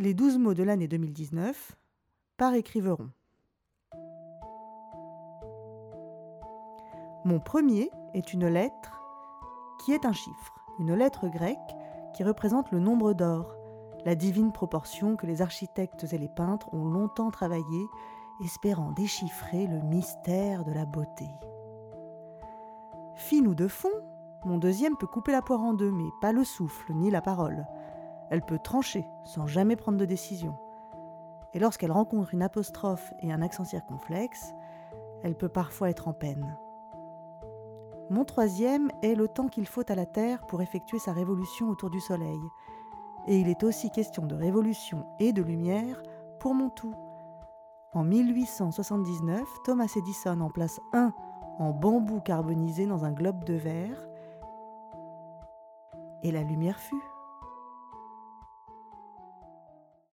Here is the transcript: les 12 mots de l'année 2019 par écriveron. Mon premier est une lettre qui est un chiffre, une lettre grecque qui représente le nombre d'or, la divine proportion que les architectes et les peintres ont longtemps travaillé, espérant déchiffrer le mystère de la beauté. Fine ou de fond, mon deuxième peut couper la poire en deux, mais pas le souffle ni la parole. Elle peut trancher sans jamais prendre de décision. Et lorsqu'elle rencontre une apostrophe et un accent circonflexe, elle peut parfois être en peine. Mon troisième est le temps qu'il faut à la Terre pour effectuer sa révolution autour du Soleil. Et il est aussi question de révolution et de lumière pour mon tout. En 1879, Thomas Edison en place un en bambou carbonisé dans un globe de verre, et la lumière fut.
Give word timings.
les 0.00 0.14
12 0.14 0.38
mots 0.38 0.54
de 0.54 0.62
l'année 0.62 0.86
2019 0.86 1.76
par 2.36 2.54
écriveron. 2.54 3.10
Mon 7.24 7.40
premier 7.40 7.90
est 8.14 8.32
une 8.32 8.46
lettre 8.46 9.02
qui 9.80 9.92
est 9.92 10.06
un 10.06 10.12
chiffre, 10.12 10.54
une 10.78 10.94
lettre 10.94 11.26
grecque 11.26 11.58
qui 12.14 12.22
représente 12.22 12.70
le 12.70 12.78
nombre 12.78 13.12
d'or, 13.12 13.56
la 14.04 14.14
divine 14.14 14.52
proportion 14.52 15.16
que 15.16 15.26
les 15.26 15.42
architectes 15.42 16.06
et 16.12 16.18
les 16.18 16.28
peintres 16.28 16.72
ont 16.72 16.84
longtemps 16.84 17.32
travaillé, 17.32 17.88
espérant 18.44 18.92
déchiffrer 18.92 19.66
le 19.66 19.80
mystère 19.80 20.64
de 20.64 20.70
la 20.70 20.84
beauté. 20.84 21.26
Fine 23.16 23.48
ou 23.48 23.56
de 23.56 23.66
fond, 23.66 23.90
mon 24.44 24.58
deuxième 24.58 24.96
peut 24.96 25.08
couper 25.08 25.32
la 25.32 25.42
poire 25.42 25.62
en 25.62 25.74
deux, 25.74 25.90
mais 25.90 26.08
pas 26.20 26.30
le 26.30 26.44
souffle 26.44 26.92
ni 26.92 27.10
la 27.10 27.20
parole. 27.20 27.66
Elle 28.30 28.42
peut 28.42 28.58
trancher 28.58 29.06
sans 29.24 29.46
jamais 29.46 29.76
prendre 29.76 29.98
de 29.98 30.04
décision. 30.04 30.56
Et 31.54 31.58
lorsqu'elle 31.58 31.92
rencontre 31.92 32.34
une 32.34 32.42
apostrophe 32.42 33.12
et 33.20 33.32
un 33.32 33.42
accent 33.42 33.64
circonflexe, 33.64 34.52
elle 35.22 35.34
peut 35.34 35.48
parfois 35.48 35.90
être 35.90 36.08
en 36.08 36.12
peine. 36.12 36.56
Mon 38.10 38.24
troisième 38.24 38.90
est 39.02 39.14
le 39.14 39.28
temps 39.28 39.48
qu'il 39.48 39.66
faut 39.66 39.90
à 39.90 39.94
la 39.94 40.06
Terre 40.06 40.46
pour 40.46 40.62
effectuer 40.62 40.98
sa 40.98 41.12
révolution 41.12 41.68
autour 41.68 41.90
du 41.90 42.00
Soleil. 42.00 42.40
Et 43.26 43.38
il 43.38 43.48
est 43.48 43.64
aussi 43.64 43.90
question 43.90 44.26
de 44.26 44.34
révolution 44.34 45.06
et 45.18 45.32
de 45.32 45.42
lumière 45.42 46.02
pour 46.38 46.54
mon 46.54 46.70
tout. 46.70 46.94
En 47.92 48.04
1879, 48.04 49.46
Thomas 49.64 49.92
Edison 49.96 50.40
en 50.40 50.50
place 50.50 50.80
un 50.92 51.12
en 51.58 51.72
bambou 51.72 52.20
carbonisé 52.20 52.86
dans 52.86 53.04
un 53.04 53.12
globe 53.12 53.44
de 53.44 53.54
verre, 53.54 54.08
et 56.22 56.30
la 56.30 56.42
lumière 56.42 56.78
fut. 56.78 57.02